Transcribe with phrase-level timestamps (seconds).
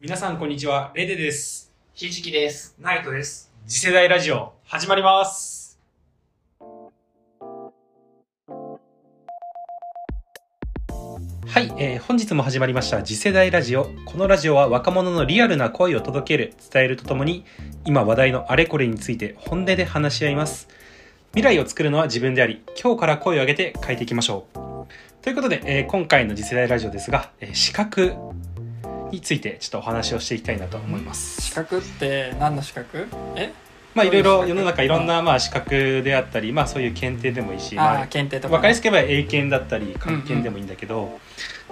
[0.00, 1.70] 皆さんこんにちは、レデです。
[1.92, 2.74] ひじきです。
[2.80, 3.52] ナイトです。
[3.66, 5.78] 次世代ラジオ、始まります。
[11.46, 13.90] はい、えー本日も始まりました次世代ラジオ。
[14.06, 17.44] このラジオは若者のリアルな声を届ける、伝えるとともに、
[17.84, 20.68] 今話題のあれこれについて本音で話し合います。
[21.32, 24.70] 未来を作るのは自分であり、今日から声を上げて変えていきましょう。
[25.22, 28.14] ということで、えー今回の次世代ラジオですが、えー資格
[29.10, 31.40] についてちょっとお話をしていきたいなと思います。
[31.42, 33.06] 資格って何の資格？
[33.36, 33.52] え？
[33.94, 41.18] まあいろいろ世の中いろんなまあ資格であったり、まあそういう検定でもいいし、あまあ、検定とあ、か、分かりやすく言えば英検だったり漢検でもいいんだけど、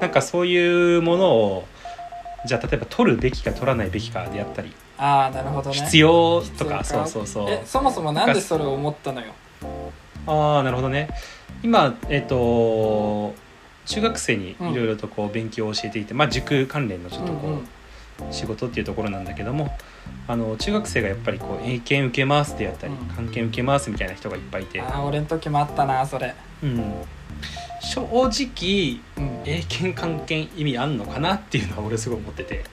[0.01, 1.69] なんかそういうものを
[2.45, 5.77] じゃあ例えば取るべきか取らないべきかであったり、ああ、なるほどね。
[5.77, 7.51] 必要とかそうそうそう。
[7.51, 9.32] え、そもそもなんでそれを思ったのよ？
[10.27, 11.09] ああなるほどね。
[11.62, 13.32] 今えっ、と
[13.88, 18.33] 中学生にいろいろとこう勉強を教えていて、まあ塾関連のちょっとこう、うんうん。
[18.33, 19.70] 仕事っていうところなんだけども
[20.26, 22.98] あの中学生がやっぱりこう英検受けますであったり、うん。
[23.07, 26.35] 漢検受けますみたいな人がいっぱいいて、ああ、俺の時もあったな、それ。
[26.63, 26.95] うん、
[27.80, 32.65] 正直うん、英検漢検意味あんのかなっていうのは俺すごい思ってて。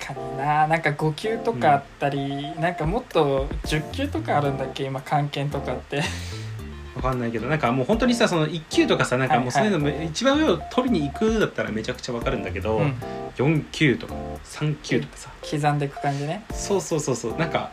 [0.00, 0.66] 確かにな。
[0.66, 6.02] なんか5級とかあったり、なんかもっと10級とかあるんだっけ、今、漢検とかって。
[6.98, 12.94] わかんないけどなんかもう本当にさその1級とかさなんかもうそういうのも一番上を取りに行くだったらめちゃくちゃわかるんだけど、うん、
[13.36, 15.30] 4級とか3級とかさ。
[15.48, 16.44] 刻んでいく感じね。
[16.52, 17.36] そうそうそうそう。
[17.36, 17.70] なんか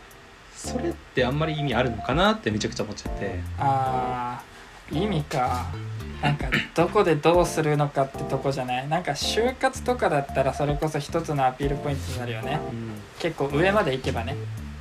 [0.55, 3.39] それってあんまり意味あるのかなってめちゃくちゃ思っちゃって。
[3.59, 5.67] ああ、意味か。
[6.21, 8.87] なんかどこでどうするのかってとこじゃない？
[8.87, 12.59] なんか就活とかだったらそれこそ一つのアピールポイントになるよね。
[13.19, 14.35] 結構上まで行けばね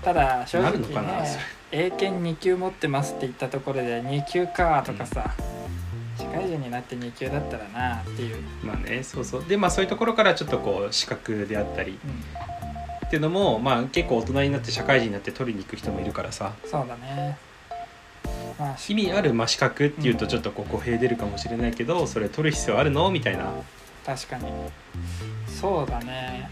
[0.04, 1.38] ただ正な直ね
[1.72, 5.34] 英検2級持ってますって言ったところで2級かとかさ、
[6.16, 9.44] 社会人になって2級だったらなっていう、まあねそうそう。
[9.44, 16.52] でまあそういうところからちょっとこう資格であったりうん、っていうのもまあ結構大人になって社会人になって取りに行く人もいるからさ。
[16.64, 17.38] そうだね。
[18.58, 23.10] まあ意味あるまあ資格っていうとちょっとこう語弊出るかもしれないけどそれ取る必要あるの？
[23.10, 23.52] みたいな。
[24.06, 24.52] 確かに。
[25.48, 26.48] そうだね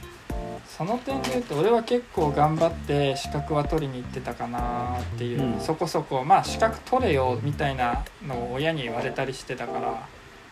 [0.69, 5.61] その点で言うと俺は結構頑張って資格は取りに行ってたかなっていう、うん。
[5.61, 10.09] そこそこまあ資格取れよみたいなのを親に言われたりしてたから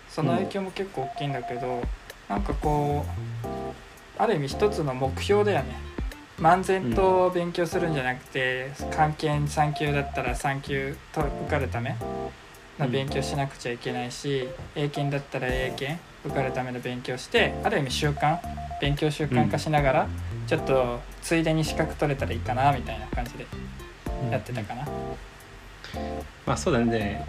[0.09, 1.82] その影響も結構大きいんだけど、
[2.28, 5.76] なんかこうある意味一つの目標だよね。
[6.38, 11.94] 漫然と勉強するんじゃなくて漢検3級だったら3級と受かるため
[12.80, 18.38] の勉強しなくちゃいけないし、英検だったら英検受かるための勉強してある意味習慣
[18.80, 20.08] 勉強習慣化しながら、
[20.46, 23.46] ちょっとついでに資格取れたらいいかなみたいな感じで
[24.30, 24.86] やってたかな、
[26.46, 27.24] まあそうだね。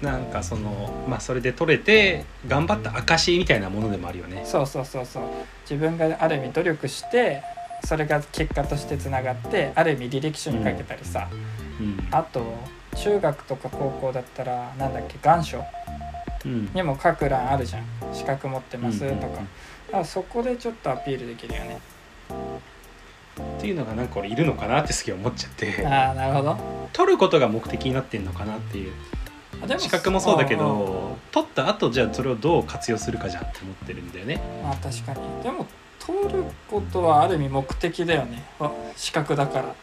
[0.00, 4.42] なんかそのまあそれで取れて頑張った証みたいなものでもあるよね。
[4.44, 5.22] そうそうそうそう。
[5.70, 7.42] 自分がある意味努力して
[7.84, 12.08] それが結果としてつながってある意味履歴書に書けたりさ、うん。
[12.10, 12.42] あと
[12.96, 15.64] 中学とか高校だったらなんだっけ願書
[16.44, 16.70] うん。
[16.74, 17.84] にも書く欄あるじゃん。
[18.12, 19.42] 資格持ってますとか,、だか
[19.92, 21.78] らそこでちょっとアピールできるよね。
[23.58, 25.86] っていうのがなんか俺いるのかなってすげえ思っちゃって。
[25.86, 26.58] ああなるほど。
[26.92, 28.92] 取ることが目的になってんのかなっていう。
[29.78, 34.40] 資格もそうだけど取った後じゃあそれをどう活用するかじゃんって思ってるんだよね。
[34.62, 35.20] まあ確かに。
[35.42, 35.66] でも
[36.04, 38.42] 取ることはある意味目的だよね。
[38.58, 39.74] あ資格だから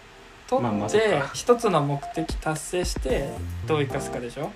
[0.49, 3.29] 取って一つの目的達成して
[3.67, 4.51] どう生かすかでしょ。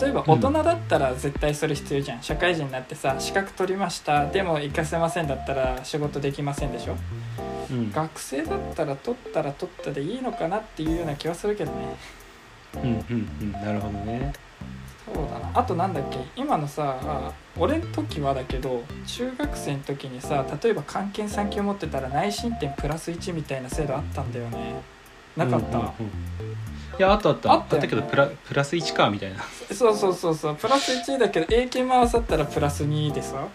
[0.00, 4.26] 例えば大人だったら絶対それ必要じゃん、社会人になってさ資格取りました。
[4.26, 6.96] でも活かせませんだったら仕事できませんでしょ。
[7.70, 7.90] うん。
[7.90, 11.96] 学生だったら取ったら取ったでいいのかなっていうような気はするけどね。
[12.76, 13.52] うんうんうん。
[13.52, 14.32] なるほどね。
[15.12, 15.50] そうだな。
[15.54, 16.18] あとなんだっけ？
[16.36, 24.80] 今のさあ俺の時はだけど中学生の時にさ例えば漢検3級持ってたら内申点プラス1みたいな制度あったんだよね
[25.36, 25.90] なかった、うんうんうん。
[26.98, 27.52] いやあったあった。
[27.52, 27.88] あったよね。
[27.88, 29.42] けどプラプラス1かみたいな、
[29.74, 30.56] そうそうそうそう。
[30.56, 33.46] プラス1だけど英検回さったらプラス2でさ。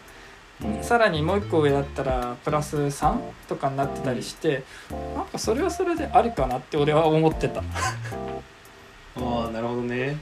[0.81, 3.17] さらにもう一個上だったらプラス3
[3.49, 4.63] とかになってたりして
[5.13, 7.59] なんかそれはそれでありかなって俺は思ってた。
[9.19, 10.17] ああなるほどね。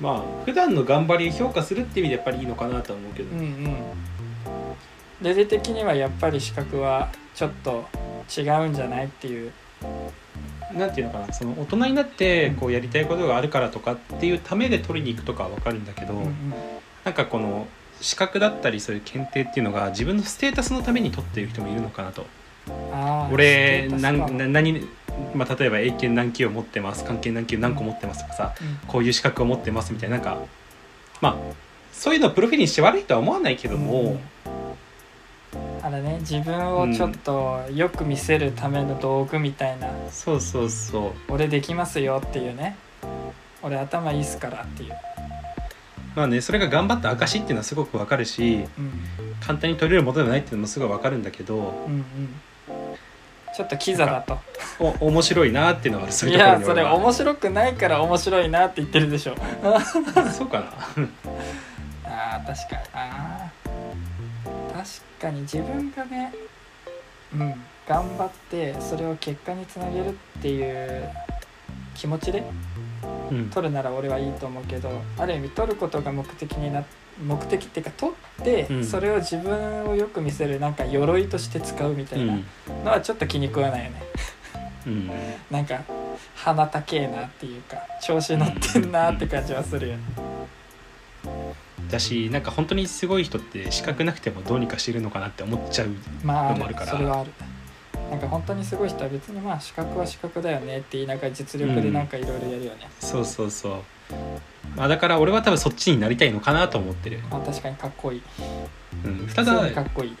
[0.00, 3.76] まあ普段の頑張りを評価するって意味でやっぱりいいのかなとは思うけど、うんうん。
[5.20, 7.84] レベ的にはやっぱり資格はちょっと
[8.36, 9.52] 違うんじゃないっていう。
[10.74, 16.54] なんていうのかなその大人になってこうやりたいことがあるからとかっていうためで取りに行くとかは分かるんだけど、うんうん。
[17.04, 17.66] なんかこの
[18.00, 22.26] 資格だったりそういう検定っていうのが自分のステータスのために取っている人もいるのかなと。
[23.32, 24.88] 俺何何、
[25.34, 28.88] まあ、例えば英検何級を持ってます関係何級何個持ってますとかさうん。
[28.88, 30.38] こういう資格を持ってますみたいななんか
[31.20, 31.36] まあ
[31.92, 34.20] そういうのをプロフィールにして悪いとは思わないけども、
[35.92, 41.12] れね自分をちょっとよく見せるための道具みたいな、そうそうそう。
[41.28, 42.76] 俺できますよっていうね。
[43.62, 44.92] 俺頭いいっすからっていう、
[46.16, 48.92] まあねそれが頑張った証っていうのはすごくわかるしうん、
[49.40, 52.04] 簡単に取れるものではないっていうのもすごいわかるんだけどうんうん。
[53.54, 54.38] ちょっとキザだと。
[54.78, 59.36] お面白いなっていうのはそういいうところやそれ面白くないから面白いなって言ってるでしょ。
[60.32, 60.72] そうかな。
[62.04, 62.82] あー確かに。
[62.94, 63.31] な
[64.82, 66.32] 確かに自分がね
[67.34, 67.54] うん
[67.88, 71.10] 頑張ってそれを結果につなげるっていう
[71.94, 72.44] 気持ちで
[73.30, 73.50] うん。
[73.50, 76.84] 取るなら俺はいいと思うけどある意味取ることが目的にな
[77.24, 78.84] 目的っていうか取って、うん。
[78.84, 82.84] それを自分をよく見せるなんか鎧として使うみたいなうん。
[82.84, 84.02] のはちょっと気に食わないよね。
[84.86, 85.10] うん。
[85.50, 85.82] なんか
[86.34, 90.02] 鼻高えなっていうか調子乗ってんなって感じはするよね
[91.92, 95.88] だしなんか本当にすごい人って資格なくてもどうにかしてるのかなって思っちゃう
[96.24, 96.86] のもあるから。
[96.86, 97.30] それはある。
[98.10, 103.72] なんか本当にすごい人は別にまあ資格は資格だよねって言いながら実力でなんかいろいろやるよね、そうそうそう。
[104.76, 108.22] まあだから俺は多分そっちになりたいのかなと思ってる、まあ確かにかっこいい。
[109.04, 110.16] うん、ただにかっこいい。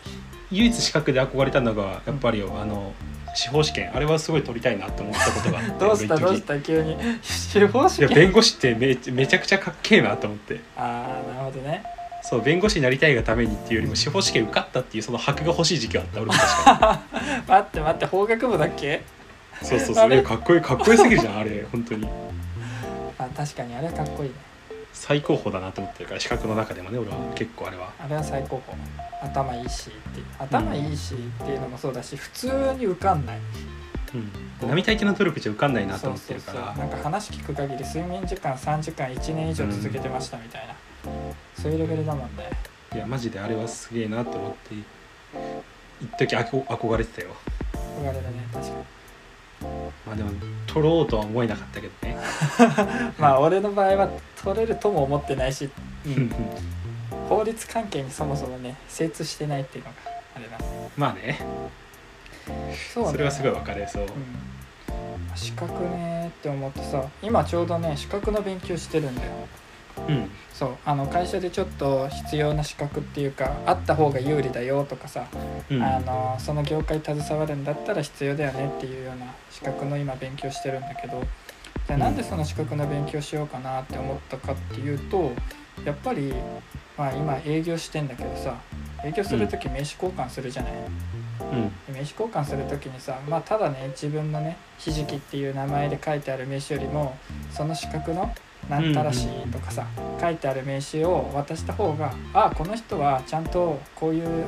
[0.50, 2.94] 唯一資格で憧れたのがやっぱりあの
[3.34, 6.16] 司法試験あれはすごい取りたいなって思ったことがあって どうした？
[6.16, 6.58] どうした？
[6.60, 6.96] 急に。
[7.22, 8.08] 司法試験？
[8.08, 10.60] いや弁護士ってめめちゃくちゃかっけえなと思って。
[10.76, 11.82] ああなるほどね。
[12.24, 17.00] そう弁護士になりたいがためにっていうよりも司法試験受かったっていうその箔が欲しい時期はあった俺も確か
[17.48, 19.02] 待って待って法学部だっけ？
[19.60, 20.16] にそうそうそあれ？
[20.16, 22.08] れかっこいいかっこよすぎるじゃんあれ本当に。
[23.18, 24.34] あ確かにあれはかっこいいね
[24.92, 27.92] 最高峰だなと思ってるから資格の中でもね俺は結構あれは。
[27.98, 28.78] あれは最高峰。
[29.22, 30.22] 頭いいしって。
[30.38, 33.38] 頭いいしっていうのもそうだし普通に受かんない。
[34.14, 34.18] う
[34.66, 34.68] ん。
[34.68, 36.58] 並大抵の努力じゃ受かんないなと思ってるから。
[36.58, 36.88] そうそうそう。
[36.88, 40.74] なんか話聞く限り睡眠時間3時間1年以上続けてましたみたいな、
[41.60, 42.50] そういうレベルだもんね。
[42.94, 44.74] いやマジであれはすげえなと思って
[46.00, 47.34] 一時憧れてたよ。
[47.96, 48.74] 言われるね確か
[50.06, 50.30] まあでも
[50.66, 52.14] 取ろうとは思えなかったけどね。
[52.14, 52.16] に
[53.18, 54.08] まあ俺の場合は
[54.42, 55.70] 取れるとも思ってないし、
[56.06, 56.14] ううん。
[56.24, 56.30] ん、
[57.28, 59.96] 法律関係にそもそもね精通してないっていうのが
[60.36, 60.64] あれなんで
[60.96, 61.38] まあね。
[62.92, 63.10] そうね。
[63.12, 64.02] それはすごい分かれそう。
[64.02, 64.08] うん。
[65.34, 69.30] 資格ねって思ってさ今ちょうどね資格の勉強してるんだよ
[70.08, 70.30] うん。
[70.52, 75.26] そうあの会社でちょっと必要な資格っていうかあった方が有利だよとかさ、
[75.70, 75.82] うん。
[75.82, 81.22] あのその業界携わるんだったら必要だよねっていうような資格の今勉強してるんだけど
[81.86, 85.32] じゃあなんでその資格の勉強しようかなって思ったかっていうと
[85.84, 86.32] やっぱり、
[86.96, 88.56] まあ、今営業してんだけどさ
[89.04, 91.68] 営業する時名刺交換するじゃない、うん。
[91.68, 97.16] で名刺交換する時にさ、まあ、ただね自分のねひじきっていう名前で書いてある名刺よりも
[97.50, 98.32] その資格の
[98.68, 99.86] なんたらしとかさ、
[100.20, 104.46] 書いてある名刺を渡した方があこの人はちゃんとこういう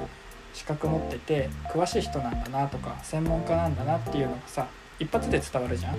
[0.53, 4.67] 資格持ってて詳しい人なんだなとか専門家なんだなっていうのがさ
[5.01, 5.97] 一発で伝わるじゃん、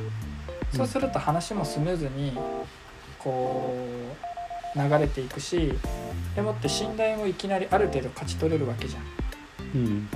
[0.71, 2.37] そうすると話もスムーズに
[3.19, 3.75] こ
[4.75, 5.73] う流れていくし
[6.35, 9.01] でもって信頼もいきなりある程度勝ち取れるわけじゃん。
[9.01, 9.05] っ
[9.75, 10.09] うん。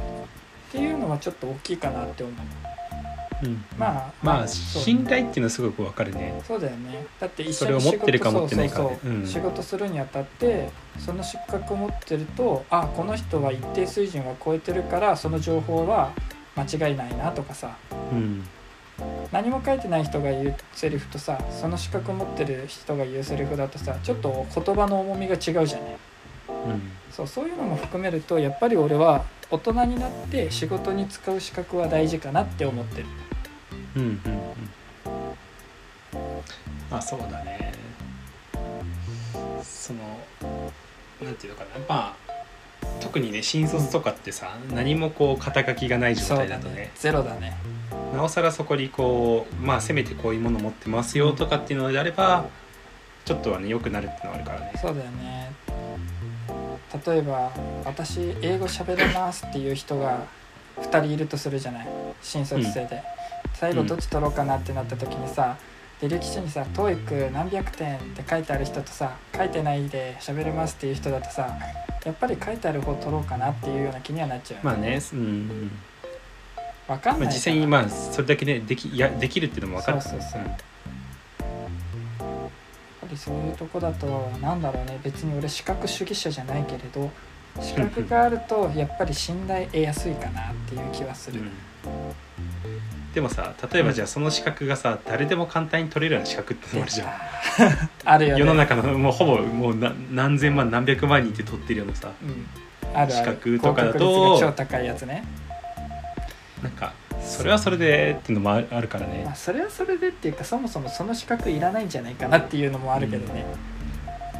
[0.71, 2.35] ていうのはちょっと大きいかなって思う
[3.43, 3.63] うん。
[3.77, 6.41] まあまあ信頼っていうのはすごく分かるね。
[6.47, 7.05] そうだよね。
[7.19, 9.25] だって一それを緒に仕事持ってるか持ってないかでそうん。
[9.25, 16.11] 仕事するにあたってその資格を持ってるとあこの人は一定水準は超えてるからその情報は
[16.55, 17.75] 間違いないなとかさ。
[17.91, 18.43] うん。
[19.31, 25.67] 何も書いてない人が言うセリフとさその資格を持ってる人が言うセリフだとさちょっと言葉の重みが違うじゃない。
[26.65, 26.91] うん。
[27.11, 33.07] そうそういうのも含めるとやっぱり俺は大人になって仕事に使う資格は大事かなって思ってる
[33.95, 34.21] うんうんうん。
[36.89, 37.73] まあそうだね。
[39.63, 39.99] その
[41.21, 41.85] なんていうのかな。
[41.87, 42.15] まあ
[43.01, 46.91] 特にね新卒とかってさ、何もこう肩書きがない状態だとね。
[46.95, 47.57] ゼロだね。
[48.13, 52.45] なおさらそこにこうまあせめてこういうもの持ってますよとかっていうのであれば
[53.25, 54.71] ちょっとはね良くなるってのはあるからね。
[54.81, 55.51] そうだよね。
[57.05, 57.51] 例えば
[57.85, 60.25] 私英語喋れますっていう人が
[60.77, 61.87] 2人いるとするじゃない？
[62.21, 63.03] 新卒生で、
[63.59, 65.57] 最後どっち取ろうかなってなった時にさ
[66.01, 71.57] 履歴書にさ「TOEIC 何百点」って書いてある人とさ書いてないで喋れますっていう人だとさ
[72.05, 75.19] やっぱり書いてある方取ろうかなっていうような気にはなっちゃう、まあねうん。
[75.19, 75.71] うん
[76.87, 80.01] まあ、わかんない実際にまあそれだけねできいやできるっていうのも分かる。
[80.01, 80.41] そうそうそう。
[80.41, 80.49] やっ
[83.01, 84.97] ぱりそういうとこだとなんだろうね。
[85.03, 87.11] 別に俺資格主義者じゃないけれど
[87.61, 91.51] 資格があるとやっぱり信頼得やすいかなっていう気はする、うん
[93.13, 97.09] でもさ例えばじゃあその資格がさ誰でも簡単に取れるような資格ってあるじゃん。
[98.05, 98.39] あるよね。
[98.39, 102.45] 世の中のもうほぼもうな何千万何百万人って取ってるようなさうん。
[102.93, 103.11] あるある。
[103.11, 105.23] 資格とかだと超高いやつね。
[106.61, 109.23] なんかそれはそれでっていうのもああるからね。
[109.25, 113.45] まあそれはそれでっていうかそもそもその資格いらないんじゃないかなっていうのもあるけどね、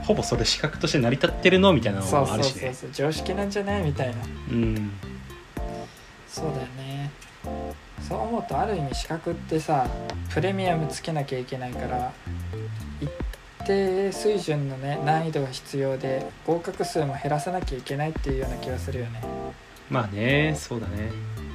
[0.03, 2.89] ほぼそれ資格として成り立ってるのみたいなのそうそうそうもあるしねそう。
[2.93, 4.15] 常識なんじゃないみたいな。
[4.51, 4.91] うん。
[6.27, 6.88] そうだよね
[8.09, 9.87] そう思うとある意味資格ってさ
[10.33, 12.11] プレミアムつけなきゃいけないから
[12.99, 13.09] 一
[13.65, 19.21] 定水準のね難易度が必要で合格数も減らさなきゃいけないっていうような気がするよね。
[19.91, 21.11] まあねそうだね。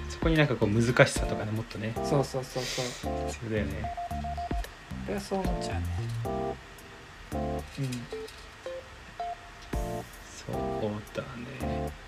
[0.09, 1.93] そこになんかこう難しさとかねもっとね。
[2.05, 3.13] そうそうそうそう。
[3.27, 3.93] 必要だよね。
[5.07, 5.85] 俺はそう思っちゃうね。
[10.47, 10.57] そう
[11.15, 12.04] だね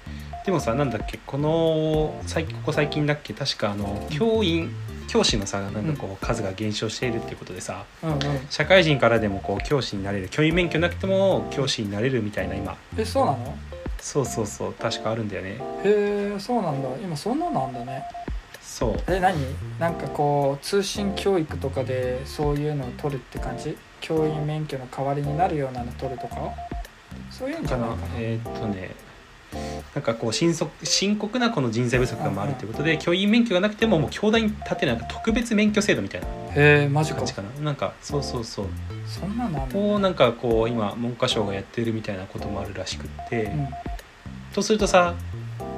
[0.47, 4.71] でもさなんだっけこの最ここ最近だっけ確かあの教員
[5.09, 8.15] 教師のさなんかこう数が減少しているっていうことでさうんうん。
[8.15, 12.77] うん社会人からでもこう教師になれる教員免許なくても教師になれるみたいな今。
[12.97, 13.59] えそうなの？
[13.99, 15.59] そうそうそう確かあるんだよね。
[15.85, 16.89] へえそうなんだ。
[17.03, 18.05] 今そんなのあんだね。
[18.63, 19.03] そう。
[19.09, 19.37] え何？
[19.81, 23.77] なんかこう通信教育とかでそういうのを取るって感じ？
[24.01, 26.37] 教員免許の代わりになるようなの取るとか？
[27.33, 28.13] そういうんじかなゃないかな。
[28.19, 28.91] えーっとね
[29.97, 37.17] なんかこう深刻深刻なこの人材不足があるということで、教員免許がなくてももう教団に立てなんか特別免許制度みたいなへえマジか。
[37.17, 37.49] 感じかな。
[37.65, 38.67] なんかそうそうそう。
[39.07, 43.69] そんなのあんだこうなんかこう今文科省がやってるみたいなこともあるらしくって、うん。
[44.53, 45.15] とするとさ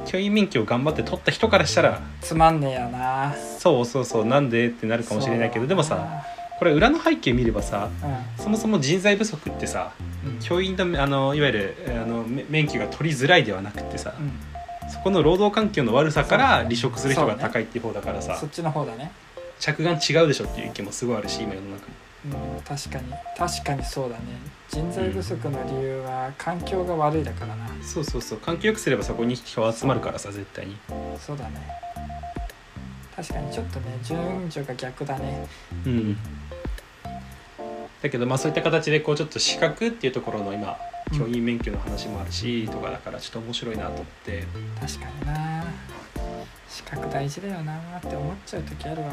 [0.05, 3.37] 教員免許を頑張って取った人からしたらつまんねえやな。
[3.37, 6.25] そうそうそうなんでってなるかもしれないけどでもさ
[6.59, 7.89] これ裏の背景見ればさ
[8.39, 9.93] うそもそも人材不足ってさ
[10.25, 10.39] んうん。
[10.41, 14.33] 教員のあのいわゆるあのめ免許が取りづらいではなくってさうん。
[14.91, 19.13] そこの労働環境の悪さから離職する人が高いっていう方だからさそっちの方だね。
[19.59, 21.87] 着眼違うでしょっていう意見もすごいあるし今世の中。
[22.37, 23.13] もうん確かに。
[23.37, 24.23] 確かにそうだね。
[24.69, 27.69] 人材不足の理由は環境が悪いだからな。
[27.83, 28.39] そうそうそう。
[28.39, 30.77] 環境良くすればそこに人集まるからさ絶対に。
[31.21, 31.61] そうだね
[33.19, 35.45] 確かにちょっとね順序が逆だね。
[35.85, 36.17] うん。
[38.01, 40.79] だけどまあそういった形でこうちょっと資格っていうところの今
[41.13, 44.45] 教員免許の話もあるしとかだからちょっと面白いなと思って。
[44.81, 45.65] 確かにな。
[46.69, 49.09] 資格大事だよなって思っちゃう時あるわ。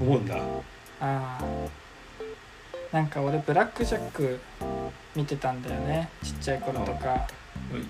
[0.00, 0.36] 思うんだ。
[1.00, 1.68] あー。
[2.92, 4.40] なんか俺ブラックジャック
[5.14, 6.08] 見てたんだよね。
[6.24, 7.28] ちっちゃい頃とか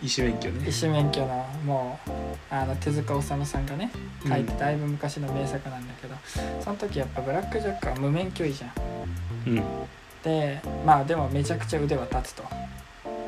[0.03, 0.69] 医師免許ね。
[0.69, 2.11] 医師免許のもう
[2.51, 3.91] あの手塚治虫さんがね
[4.27, 6.15] 書いてだいぶ昔の名作なんだけど、
[6.61, 8.73] その時やっぱブラックジャックは無免許医じゃん
[9.47, 9.63] うん。
[10.23, 12.45] でまあでもめちゃくちゃ腕は立つと。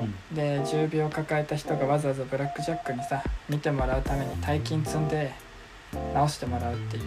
[0.00, 0.35] うん。
[0.35, 5.33] で重病を抱えた人がわざわざブラックジャックにさ見てもらうために大金積んで
[5.93, 7.02] 治してもらうっていう。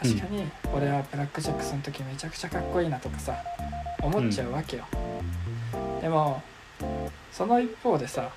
[0.00, 3.34] 確かに俺はブラックジャックその時めちゃくちゃかっこいいなとかさ
[4.00, 4.84] 思っちゃうわけよ、
[6.00, 6.40] でも
[7.32, 8.30] その一方でさ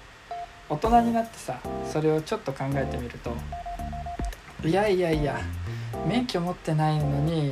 [0.72, 3.36] 大人になってさそれをちょっと考えてみると
[4.66, 5.38] いやいやいや
[6.08, 7.51] 免許持ってないのに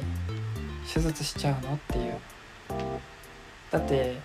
[0.92, 2.14] 手術しちゃうのっていう。
[3.72, 4.18] だって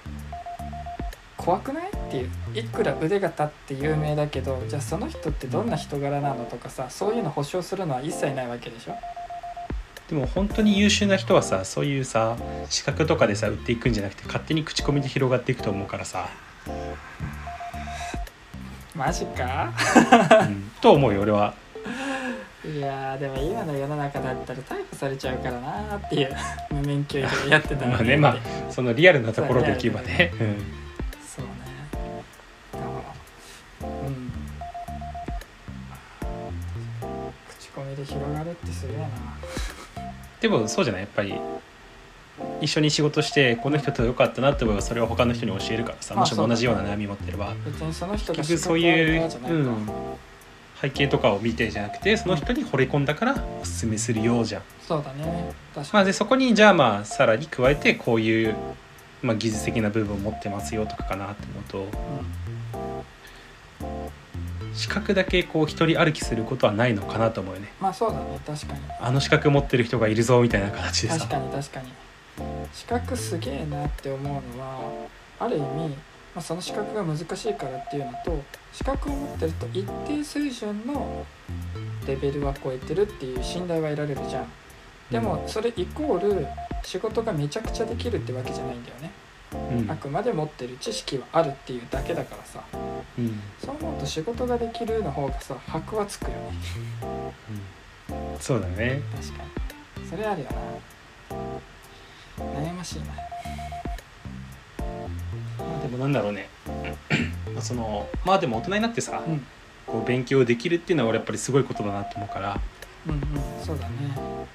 [1.37, 1.89] 怖くない？
[1.89, 2.31] っていう。
[2.55, 8.95] いくら腕が立って有名だけどじゃあその人ってどんな人柄なのとかさそういうの保証するのは一切ないわけでしょ？
[10.09, 12.37] でも本当に優秀な人はさそういうさ
[12.71, 16.29] 資格とかでさ売っていくんじゃなくて勝手に口コミで広がっていくと思うからさ、
[18.95, 19.73] マジか？
[20.49, 21.55] うん、と思うよ俺は。
[22.65, 26.35] いやーでも今の世の中だったら逮捕されちゃうからなーっていう
[26.71, 28.39] 無免許やってたらまあねまあ
[28.71, 30.39] そのリアルなところでいけばね、うん、
[31.27, 31.51] そうね。
[32.73, 32.85] だか
[33.83, 34.33] らうん。
[37.51, 39.09] 口コミで広がるってすげえな。
[40.41, 41.03] でもそうじゃない？
[41.03, 41.35] やっぱり
[42.61, 47.55] 一緒に仕事してこの人と良かったなって思えばそれを他の人に教えるからさまあもしも同じような悩み持ってれば。
[47.65, 49.89] 別にその人が結局そういう、うん
[50.81, 54.63] 背景とかを見てじゃなくてその人に惚れ込んだからおすすめするようじゃん。
[54.87, 55.55] そうだね。
[55.75, 58.55] 確まあでそこにじゃあまあさらに加えてこういう、
[59.23, 62.25] まあ、技術的な部分を持ってますよとかかなって思うと
[64.75, 67.73] 資格だけこう一人歩きすることはないのかなと思うよね。
[67.81, 68.39] まあそうだね。
[68.45, 68.81] 確かに。
[69.01, 71.29] あの資格持ってる人がいるぞみたいな形で確さ。
[71.29, 71.93] かに確かに
[72.73, 75.97] 資格すげえなって思うのはある意味、ま
[76.37, 81.25] あ、その資格が難しいからっていうのと資格を持ってると一定水準の
[82.07, 84.47] レベルは超えてるっていう信頼は得られるじゃん。
[85.11, 86.47] でもそれイコール
[86.83, 89.11] 仕事がめちゃくちゃできるってわけじゃないんだよね。
[89.53, 89.91] うん。
[89.91, 92.63] あくまで持ってる知識はあるっていうだけだからさ。
[93.19, 93.41] うん。
[93.59, 96.37] そう思うと仕事ができるの方がさ箔はつくよね。
[98.11, 98.39] うん。
[98.41, 99.01] そうだね。
[99.15, 99.45] 確か
[100.01, 100.09] に。
[100.09, 100.57] それあるよな
[102.85, 103.07] しいな
[105.59, 106.49] まあでもなんだろうね。
[107.55, 109.45] まあそのまあでも大人になってさ、うん。
[109.87, 112.61] こう勉強できるっていうのは俺やっぱりすごいことだなと思うから。
[113.07, 113.21] うんうん。
[113.63, 113.95] そうだね。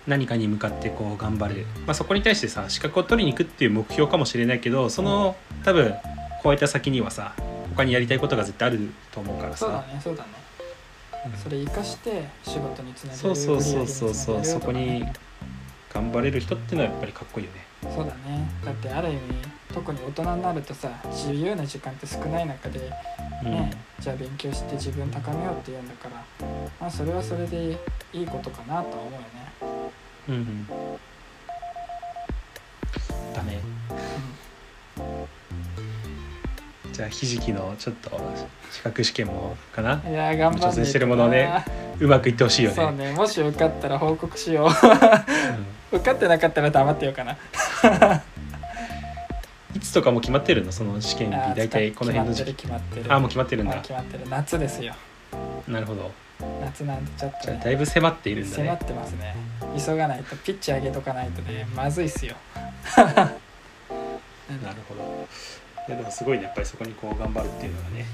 [0.07, 5.93] 何かに向かってこう頑張る、まあ、そこに対してさ資格を取りに行くっていう目標かもしれないけどその多分
[6.43, 7.35] 超えた先にはさ
[7.75, 10.29] 他にやりたいことが絶対あると思うからそうださねそうだね。
[11.27, 11.37] うん。
[11.37, 13.17] それ生かして仕事につなげる。
[13.19, 14.35] そうそうそうそうそう。
[14.35, 15.13] 売り上げにつなげるとかそこにね
[15.93, 18.49] 頑張れる人っていうのはやっぱりかっこいいよねそうだね。
[18.65, 19.19] だってある意味
[19.73, 22.91] 特に大人になるとさ自由な時間って少ない中で
[23.45, 23.51] うん。
[23.51, 26.45] ね、じゃあ勉強して自分高めようって言うんだから、
[26.79, 27.77] まあ、それはそれで
[28.11, 29.25] いいことかなとは思うよね。
[30.27, 30.67] うんうん。
[33.33, 33.59] だね。
[36.91, 38.19] じゃあひじきのちょっと
[38.71, 40.01] 資格試験もかな？
[40.05, 40.73] いやー頑張んないとな。
[40.73, 41.63] 挑戦してるものをね
[41.99, 42.75] うまくいってほしいよね。
[42.75, 43.13] そうね。
[43.13, 44.67] もし受かったら報告しよう。
[44.67, 44.71] うん。
[45.99, 47.37] 受かってなかったら黙ってようかな。
[49.75, 50.71] いつとかも決まってるの？
[50.71, 51.35] その試験日。
[51.35, 52.53] あー大体この辺の時期。
[52.53, 53.15] 決まってる決まってる。
[53.15, 53.77] あもう決まってるんだ。
[53.77, 54.27] あ決まってる。
[54.29, 54.95] 夏ですよ。
[55.67, 56.11] なるほど。
[56.61, 59.35] 夏なんでちょっじゃあとねだいぶ迫っているんだ迫っねてますね。
[59.85, 62.35] 急がないとピッチ上げとかないとねまずいっすよ。
[62.95, 63.29] なる
[64.87, 65.27] ほど。
[65.87, 66.45] いやでもすごいね。
[66.45, 68.05] やっぱりそこにこう頑張るっていうのがね。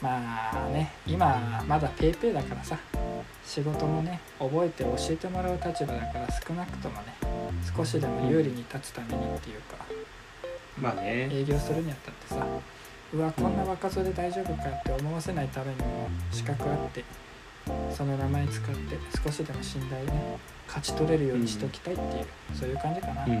[0.00, 2.76] まあね今まだペイペイだからさ
[3.44, 7.14] 仕事もね覚えて教えてもらう立場だから少なくともね
[7.76, 9.76] 少しでも有利に立つためにっていうか
[10.80, 11.28] まあね。
[11.32, 12.46] 営業するにあたってさ
[13.12, 17.04] うわこんな若造で大丈夫かって思わせないためにも資格あって
[17.94, 23.40] その名前使って少しでも信頼ね勝ち取れるようにしときたいっていう、そういう感じかな、うんうん。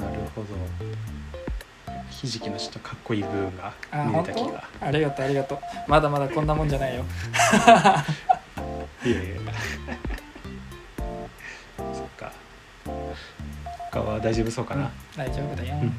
[0.00, 0.48] なるほど
[2.12, 4.62] ひじきのちょっとかっこいい部分があ見えた気が。
[4.80, 5.58] ありがとうありがとう。
[5.88, 7.04] まだまだこんなもんじゃないよ。
[9.04, 9.36] いやいや
[11.78, 12.32] そっか。
[13.90, 15.92] 他は大丈夫そうかな、大丈夫だよ、うん。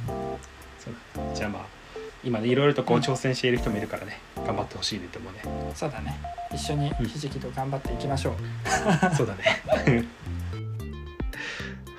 [0.79, 0.93] そう
[1.29, 1.35] だ。
[1.35, 1.65] じゃあまあ
[2.23, 4.19] 今ねいろいろとこううん挑戦している人もいるからね。
[4.45, 5.73] 頑張ってほしいねと思うね。
[5.75, 6.17] そうだね。
[6.53, 8.35] 一緒にうんひじきと頑張っていきましょう、
[9.15, 9.43] そうだね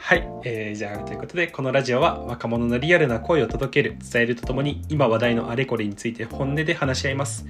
[0.07, 7.47] はい、えーじゃあということでこのラジオは若者のリアルな声を届ける伝えるとともに今話題のあれこれについて本音で話し合います。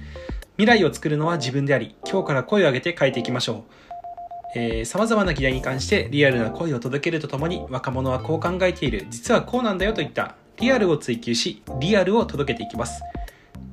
[0.55, 3.65] 未来を作るのは自分であり今日から声を上げて変えていきましょ
[4.55, 4.85] う。
[4.85, 9.05] さまざまな議題に関してリアルな声を届けるとともに若者はこう考えている。
[9.09, 13.01] 実はこうなんだよといったリアルを追求しリアルを届けていきます。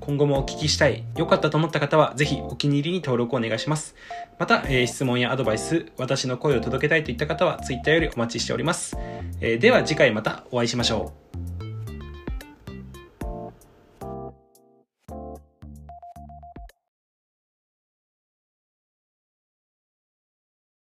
[0.04, 3.94] 今後もお聞きしたい良かったと思った方はぜひお気に入りに登録お願いします。
[4.38, 8.96] また、えー質問やアドバイス私の声を届けたいといった方は Twitter よりお待ちしております、
[9.40, 11.12] えーでは次回またお会いしましょ
[11.60, 11.61] う。